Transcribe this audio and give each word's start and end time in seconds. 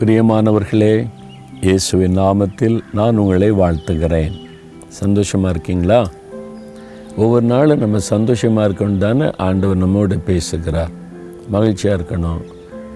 பிரியமானவர்களே 0.00 1.08
இயேசுவின் 1.60 2.18
நாமத்தில் 2.18 2.80
நான் 2.92 3.16
உங்களை 3.16 3.52
வாழ்த்துகிறேன். 3.52 4.34
சந்தோஷமாக 4.88 5.50
இருக்கீங்களா? 5.50 5.98
ஒவ்வொரு 7.16 7.44
நாளும் 7.44 7.78
நம்ம 7.78 7.98
சந்தோஷமாக 7.98 8.68
இருக்கணும் 8.68 8.98
தானே 8.98 9.30
ஆண்டவர் 9.36 9.76
நம்மோடு 9.76 10.18
பேசுகிறார். 10.18 10.90
மகிழ்ச்சியாக 11.48 11.98
இருக்கணும். 11.98 12.40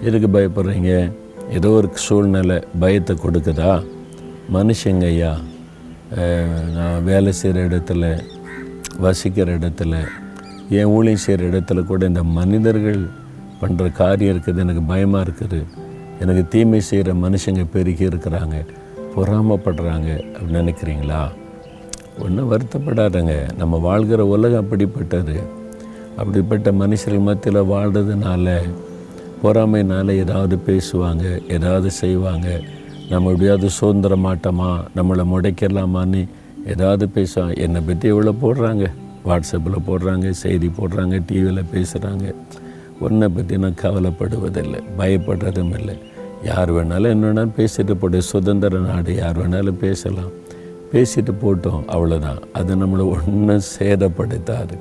எதுக்கு 0.01 0.27
பயப்படுறீங்க? 0.27 1.11
ஏதோ 1.51 1.69
ஒரு 1.69 1.89
சூழ்நிலை 1.93 2.59
பயத்தை 2.79 3.17
கொடுக்குதா? 3.25 3.83
மனுஷங்க 4.53 5.05
ஐயா 5.05 5.33
நான் 6.75 7.03
வேலை 7.03 7.31
செய்கிற 7.31 7.67
இடத்துல 7.67 8.23
வசிக்கிற 8.99 9.57
இடத்துல 9.57 9.95
என் 10.69 10.85
ஊழியம் 10.85 11.25
செய்கிற 11.27 11.49
இடத்துல 11.53 11.85
கூட 11.85 12.05
இந்த 12.05 12.23
மனிதர்கள் 12.23 13.01
பண்ணுற 13.61 13.91
காரியம் 13.91 14.35
இருக்குது 14.35 14.57
எனக்கு 14.57 14.81
பயமாக 14.81 15.25
இருக்குது. 15.27 15.61
எனக்கு 16.19 16.47
தீமை 16.47 16.79
செய்கிற 16.79 17.13
மனுஷங்க 17.13 17.65
பெருகி 17.71 18.05
இருக்கிறாங்க 18.05 18.65
பொறாமப்படுறாங்க 19.15 20.09
அப்படின்னு 20.35 20.61
நினைக்கிறீங்களா? 20.61 21.31
ஒன்றும் 22.19 22.51
வருத்தப்படாதங்க. 22.51 23.55
நம்ம 23.57 23.77
வாழ்கிற 23.77 24.25
உலகம் 24.25 24.65
அப்படிப்பட்டது. 24.65 25.43
அப்படிப்பட்ட 26.17 26.71
மனுஷர்கள் 26.71 27.21
மத்தியில் 27.21 27.61
வாழ்கிறதுனால 27.61 28.61
பொறாமைனால 29.43 30.11
ஏதாவது 30.11 30.59
பேசுவாங்க 30.67 31.51
ஏதாவது 31.51 31.91
செய்வாங்க. 31.91 32.59
நம்ம 33.09 33.29
எப்படியாவது 33.29 33.69
சுதந்திர 33.69 34.15
மாட்டோமா? 34.15 34.83
நம்மளை 34.95 35.25
முடைக்கலாமான்னு 35.33 36.27
ஏதாவது 36.65 37.09
பேசுவாங்க. 37.15 37.57
என்னை 37.57 37.81
பற்றி 37.81 38.07
எவ்வளோ 38.07 38.33
போடுறாங்க? 38.41 38.85
வாட்ஸ்அப்பில் 39.25 39.85
போடுறாங்க 39.87 40.29
செய்தி 40.29 40.67
போடுறாங்க 40.67 41.21
டிவியில் 41.27 41.63
பேசுகிறாங்க 41.73 42.35
ஒன்றை 42.99 43.29
பற்றி 43.29 43.57
நான் 43.57 43.81
கவலைப்படுவதில்லை 43.81 44.83
பயப்படுறதும் 44.97 45.77
இல்லை. 45.77 45.97
யார் 46.43 46.73
வேணாலும் 46.73 47.09
என்ன 47.09 47.31
வேணாலும் 47.31 47.51
பேசிட்டு 47.57 47.91
போட்டு 47.91 48.21
சுதந்திர 48.21 48.77
நாடு 48.77 49.15
யார் 49.15 49.37
வேணாலும் 49.37 49.79
பேசலாம். 49.79 50.43
பேசிட்டு 50.93 51.33
போட்டோம் 51.41 51.83
அவ்வளோதான் 51.87 52.41
அது 52.53 52.75
நம்மளை 52.75 53.09
ஒன்றும் 53.09 53.61
சேதப்படுத்தாது. 53.79 54.77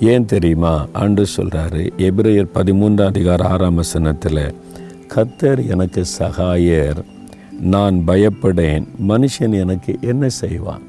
ஏன் 0.00 0.24
தெரியுமா? 0.24 0.86
ஆண்டு 0.92 1.26
சொல்கிறாரு 1.36 1.90
எபிரேயர் 1.96 2.48
பதிமூன்றாம் 2.54 3.04
அதிகார 3.04 3.44
ஆறாம் 3.44 3.74
வசனத்தில் 3.74 4.54
கத்தர் 5.14 5.66
எனக்கு 5.68 6.04
சகாயர் 6.18 7.04
நான் 7.60 8.02
பயப்படேன். 8.06 8.86
மனுஷன் 9.08 9.60
எனக்கு 9.60 9.98
என்ன 10.00 10.28
செய்வான்? 10.28 10.82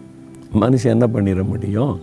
மனுஷன் 0.60 0.96
என்ன 0.96 1.08
பண்ணிட 1.08 1.44
முடியும்? 1.48 2.00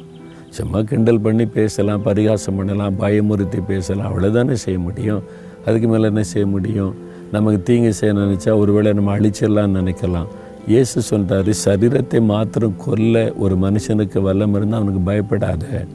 சும்மா 0.50 0.82
கிண்டல் 0.82 1.20
பண்ணி 1.20 1.46
பேசலாம் 1.46 2.02
பரிகாசம் 2.02 2.56
பண்ணலாம் 2.56 3.00
பயமுறுத்தி 3.00 3.64
பேசலாம் 3.66 4.08
அவ்வளோதானே 4.08 4.52
செய்ய 4.52 4.78
முடியும். 4.78 5.22
அதுக்கு 5.66 5.88
மேலே 5.88 6.02
என்ன 6.02 6.22
செய்ய 6.22 6.46
முடியும்? 6.46 6.94
நமக்கு 7.32 7.62
தீங்கு 7.62 7.92
செய்ய 7.92 8.14
நினச்சா 8.14 8.56
ஒருவேளை 8.56 8.92
நம்ம 8.92 9.18
அழிச்சிடலாம்னு 9.18 9.78
நினைக்கலாம். 9.80 10.26
இயேசு 10.66 11.16
சொல்கிறாரு 11.16 11.52
சரீரத்தை 11.64 12.24
மாத்திரம் 12.24 12.76
கொல்ல 12.76 13.32
ஒரு 13.32 13.56
மனுஷனுக்கு 13.56 14.18
வல்லம் 14.20 14.54
இருந்தால் 14.56 14.80
அவனுக்கு 14.80 15.00
பயப்படாத. 15.00 15.86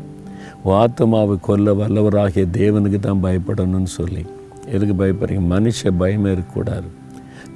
உன் 0.63 0.73
ஆத்மாவை 0.73 1.37
கொல்ல 1.41 1.73
வல்லவராகிய 1.73 2.47
தேவனுக்கு 2.51 2.99
தான் 2.99 3.23
பயப்படணும்னு 3.23 3.83
சொல்லி. 3.83 4.25
எதுக்கு 4.71 5.05
பயப்படுறீங்க? 5.05 5.47
மனுஷ 5.49 5.91
பயமே 5.99 6.31
இருக்கக்கூடாது. 6.31 6.87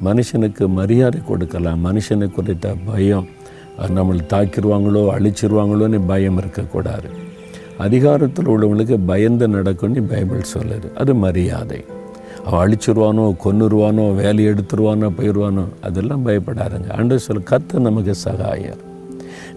மனுஷனுக்கு 0.04 0.68
மரியாதை 0.68 1.22
கொடுக்கலாம். 1.28 1.86
மனுஷனை 1.86 2.32
குறித்த 2.32 2.76
பயம். 2.86 3.28
நம்மளை 3.86 4.22
தாக்கிடுவாங்களோ 4.34 5.02
அழிச்சிருவாங்களோன்னு 5.16 6.06
பயம் 6.08 6.38
இருக்கக்கூடாது. 6.38 7.10
அதிகாரத்தில் 7.78 8.48
உள்ளவங்களுக்கு 8.48 8.98
பயந்து 9.06 9.48
நடக்கும்னு 9.48 10.04
பைபிள் 10.04 10.52
சொல்லுது. 10.54 10.94
அது 10.96 11.16
மரியாதை. 11.16 11.84
அவள் 12.46 12.62
அழிச்சிருவானோ 12.64 13.36
கொன்னுருவானோ 13.44 14.16
வேலையை 14.16 14.54
எடுத்துருவானோ 14.54 15.12
போயிடுவானோ 15.18 15.66
அதெல்லாம் 15.82 16.28
பயப்படாதுங்க. 16.28 16.88
அன்று 16.88 17.20
சொல்ல 17.20 17.42
கத்த 17.50 17.80
நமக்கு 17.80 18.14
சகாயர். 18.26 18.82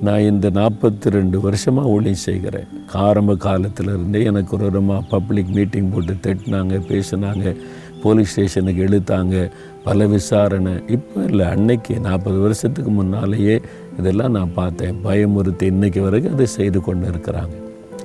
நான் 0.01 0.21
இந்த 0.21 0.51
நாற்பத்தி 0.51 1.11
ரெண்டு 1.11 1.41
வருஷமாக 1.41 1.89
ஊழியம் 1.89 2.25
செய்கிறேன். 2.29 2.69
ஆரம்ப 2.93 3.35
காலத்திலிருந்தே 3.35 4.25
எனக்கு 4.25 4.57
ஒரு 4.57 4.65
விதமாக 4.65 5.03
பப்ளிக் 5.11 5.49
மீட்டிங் 5.49 5.91
போட்டு 5.93 6.15
திட்டினாங்க 6.27 6.81
பேசினாங்க 6.89 7.57
போலீஸ் 8.03 8.31
ஸ்டேஷனுக்கு 8.31 8.87
எழுத்தாங்க 8.89 9.51
பல 9.85 10.07
விசாரணை. 10.07 10.73
இப்போ 10.87 11.25
இல்லை 11.25 11.47
அன்னைக்கு 11.47 12.01
நாற்பது 12.01 12.39
வருஷத்துக்கு 12.39 12.91
முன்னாலேயே 12.91 13.61
இதெல்லாம் 14.01 14.37
நான் 14.39 14.57
பார்த்தேன். 14.61 14.97
பயமுறுத்தி 15.07 15.67
இன்றைக்கி 15.75 16.03
வரைக்கும் 16.07 16.35
அதை 16.37 16.47
செய்து 16.59 16.81
கொண்டு 16.89 17.07
இருக்கிறாங்க. 17.13 17.55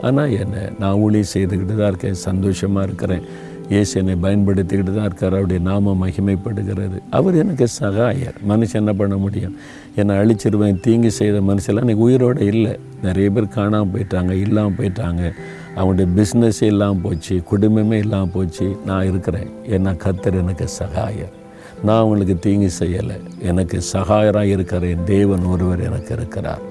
ஆனால் 0.08 0.32
என்ன 0.44 0.56
நான் 0.80 1.00
ஊழி 1.04 1.20
செய்துக்கிட்டு 1.34 1.76
தான் 1.76 1.92
இருக்கேன். 1.92 2.24
சந்தோஷமாக 2.30 2.88
இருக்கிறேன். 2.88 3.26
இயேசு 3.74 3.94
என்னை 4.00 4.16
பயன்படுத்திக்கிட்டு 4.24 4.92
தான் 4.96 5.08
இருக்கார். 5.10 5.36
அவருடைய 5.38 5.60
நாமம் 5.68 6.02
மகிமைப்படுகிறது. 6.04 6.98
அவர் 7.18 7.36
எனக்கு 7.44 7.68
சகாயர். 7.80 8.36
மனுஷன் 8.52 8.82
என்ன 8.82 8.94
பண்ண 8.94 9.16
முடியும்? 9.24 9.56
என்னை 9.96 10.16
அழிச்சிருவேன். 10.18 10.80
தீங்கு 10.86 11.12
செய்த 11.20 11.40
மனுஷெல்லாம் 11.52 11.88
எனக்கு 11.88 12.06
உயிரோடு 12.08 12.46
இல்லை. 12.54 12.74
நிறைய 13.08 13.30
பேர் 13.30 13.56
காணாமல் 13.58 13.94
போயிட்டாங்க 13.94 14.36
இல்லாமல் 14.46 14.78
போயிட்டாங்க. 14.80 15.24
அவங்களுடைய 15.78 16.10
பிஸ்னஸ் 16.20 16.62
இல்லாமல் 16.72 17.04
போச்சு. 17.06 17.38
குடும்பமே 17.54 17.98
இல்லாமல் 17.98 18.36
போச்சு. 18.36 18.68
நான் 18.86 19.08
இருக்கிறேன். 19.12 19.50
ஏன்னா 19.76 19.94
கத்தர் 20.06 20.42
எனக்கு 20.44 20.68
சகாயர். 20.80 21.34
நான் 21.86 22.00
அவங்களுக்கு 22.00 22.36
தீங்கு 22.40 22.70
செய்யலை. 22.80 23.18
எனக்கு 23.42 23.82
சகாயராக 23.82 24.46
இருக்கிறேன் 24.46 25.04
தேவன் 25.06 25.44
ஒருவர் 25.44 25.84
எனக்கு 25.84 26.14
இருக்கிறார். 26.16 26.64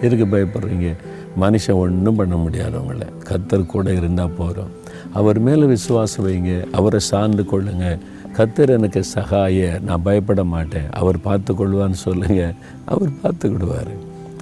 எதுக்கு 0.00 0.26
பயப்படுறீங்க? 0.26 0.96
மனுஷன் 1.40 1.80
ஒன்றும் 1.84 2.14
பண்ண 2.14 2.36
முடியாது 2.36 2.78
அவங்கள 2.78 3.02
கத்தர் 3.28 3.66
கூட 3.66 3.92
இருந்தால் 3.92 4.36
போதும். 4.38 4.72
அவர் 5.12 5.38
மேலே 5.38 5.64
விசுவாசம் 5.64 6.26
வைங்க. 6.26 6.70
அவரை 6.70 7.00
சார்ந்து 7.00 7.42
கொள்ளுங்க. 7.42 7.98
கத்தர் 8.36 8.68
எனக்கு 8.68 9.04
சகாய. 9.04 9.78
நான் 9.84 10.02
பயப்பட 10.02 10.44
மாட்டேன். 10.44 10.88
அவர் 10.90 11.20
பார்த்து 11.20 11.52
கொள்வான்னு 11.54 12.00
சொல்லுங்கள் 12.06 12.54
அவர் 12.84 13.08
பார்த்துக்கிடுவார். 13.22 13.92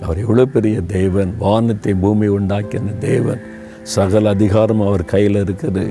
அவர் 0.03 0.19
எவ்வளோ 0.19 0.45
பெரிய 0.45 0.81
தேவன். 0.81 1.35
வானத்தை 1.39 1.95
பூமி 1.95 2.29
உண்டாக்கின 2.29 2.99
தேவன். 2.99 3.41
சகல 3.83 4.29
அதிகாரம் 4.29 4.81
அவர் 4.81 5.05
கையில் 5.05 5.45
இருக்குது. 5.45 5.85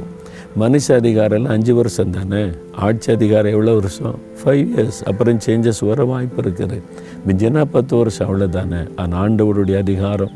மனுஷ 0.57 0.95
அதிகாரம் 0.95 1.37
எல்லாம் 1.37 1.53
அஞ்சு 1.53 1.75
வருஷம் 1.75 2.09
தானே? 2.09 2.49
ஆட்சி 2.75 3.11
அதிகாரம் 3.11 3.51
எவ்வளோ 3.51 3.73
வருஷம்? 3.73 4.19
ஃபைவ் 4.39 4.63
இயர்ஸ் 4.75 4.99
அப்புறம் 5.05 5.37
சேஞ்சஸ் 5.45 5.85
வர 5.85 6.03
வாய்ப்பு 6.03 6.41
இருக்குது. 6.41 6.81
மிஞ்சினா 7.27 7.65
பத்து 7.65 7.97
வருஷம் 7.97 8.29
அவ்வளோதானே 8.29 8.87
ஆனால் 8.95 9.19
ஆண்டவருடைய 9.23 9.77
அதிகாரம். 9.77 10.31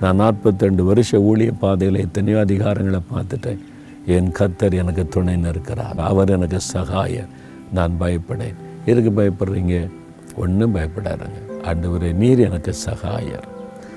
நான் 0.00 0.20
நாற்பத்தெண்டு 0.20 0.82
வருஷ 0.82 1.18
ஊழிய 1.18 1.52
பாதையில் 1.58 1.98
எத்தனையோ 1.98 2.38
அதிகாரங்களை 2.38 3.00
பார்த்துட்டேன். 3.14 3.58
என் 4.06 4.32
கத்தர் 4.38 4.74
எனக்கு 4.74 5.06
துணைன்னு 5.14 5.48
இருக்கிறார் 5.48 5.98
அவர் 5.98 6.28
எனக்கு 6.28 6.60
சகாயர். 6.72 7.30
நான் 7.72 7.96
பயப்படேன். 8.00 8.54
எதுக்கு 8.86 9.10
பயப்படுறீங்க? 9.10 9.88
ஒன்றும் 10.36 10.74
பயப்படாருங்க 10.76 11.40
ஆண்டவரே 11.64 12.12
நீர் 12.12 12.38
எனக்கு 12.38 12.74
சகாயர். 12.86 13.46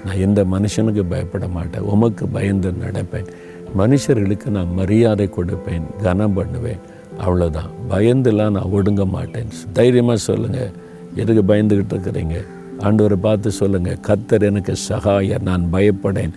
நான் 0.06 0.18
எந்த 0.18 0.44
மனுஷனுக்கு 0.44 1.04
பயப்பட 1.10 1.48
மாட்டேன். 1.48 1.82
உமக்கு 1.82 2.28
பயந்து 2.28 2.72
நடப்பேன். 2.72 3.30
மனுஷர்களுக்கு 3.78 4.48
நான் 4.48 4.74
மரியாதை 4.74 5.30
கொடுப்பேன் 5.38 6.02
கனம் 6.02 6.34
பண்ணுவேன். 6.34 6.80
அவ்வளோதான் 7.26 7.70
பயந்துலாம் 7.90 8.52
நான் 8.52 8.72
ஒடுங்க 8.72 9.06
மாட்டேன். 9.06 9.48
தைரியமாக 9.74 10.18
சொல்லுங்கள் 10.18 10.72
எதுக்கு 11.16 11.54
பயந்துக்கிட்டு 11.54 11.96
இருக்கிறீங்க? 11.96 12.46
ஆண்டவரை 12.80 13.16
பார்த்து 13.16 13.52
சொல்லுங்கள் 13.52 13.98
கத்தர் 14.08 14.42
எனக்கு 14.42 14.74
சகாயர் 14.90 15.42
நான் 15.42 15.68
பயப்படேன். 15.74 16.32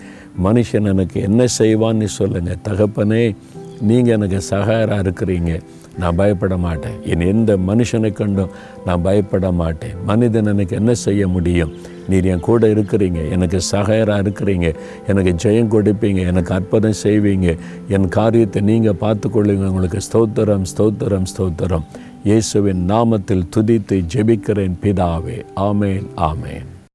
மனுஷன் 0.44 0.84
எனக்கு 0.84 1.20
என்ன 1.20 1.44
செய்வான்னு 1.59 2.04
சொல்லுங்கள் 2.04 2.62
தகப்பனே 2.69 3.37
நீங்கள் 3.82 4.15
எனக்கு 4.15 4.41
சகாயராக 4.41 5.03
இருக்கிறீங்க. 5.03 5.60
நான் 5.98 6.16
பயப்பட 6.16 6.56
மாட்டேன். 6.56 7.03
என் 7.03 7.20
எந்த 7.20 7.56
மனுஷனை 7.56 8.12
கண்டும் 8.12 8.48
நான் 8.84 9.03
பயப்பட 9.03 9.53
மாட்டேன். 9.53 9.97
மனிதன் 10.06 10.47
எனக்கு 10.47 10.76
என்ன 10.76 10.94
செய்ய 10.94 11.28
முடியும்? 11.28 11.72
நீர் 12.09 12.25
என் 12.25 12.41
கூட 12.41 12.66
இருக்கிறீங்க. 12.66 13.31
எனக்கு 13.31 13.60
சகாயராக 13.72 14.22
இருக்கிறீங்க. 14.22 14.75
எனக்கு 15.06 15.34
ஜெயம் 15.43 15.72
கொடுப்பீங்க. 15.75 16.26
எனக்கு 16.26 16.54
அற்புதம் 16.54 17.00
செய்வீங்க. 17.03 17.59
என் 17.88 18.09
காரியத்தை 18.09 18.62
நீங்கள் 18.62 19.00
பார்த்துக்கொள்ளுங்க 19.00 19.66
உங்களுக்கு 19.66 19.99
ஸ்தோத்திரம் 20.12 20.64
ஸ்தோத்திரம் 20.76 21.26
ஸ்தோத்திரம். 21.37 21.87
இயேசுவின் 22.25 22.91
நாமத்தில் 22.91 23.49
துதித்து 23.56 24.04
ஜெபிக்கிறேன் 24.14 24.78
பிதாவே. 24.82 25.44
ஆமேன் 25.56 26.06
ஆமேன். 26.17 26.71